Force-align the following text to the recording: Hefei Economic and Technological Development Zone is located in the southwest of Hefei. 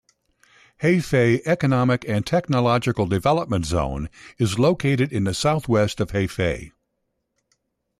Hefei 0.81 1.43
Economic 1.45 2.09
and 2.09 2.25
Technological 2.25 3.05
Development 3.05 3.63
Zone 3.63 4.09
is 4.39 4.57
located 4.57 5.13
in 5.13 5.25
the 5.25 5.33
southwest 5.35 5.99
of 6.01 6.09
Hefei. 6.09 6.71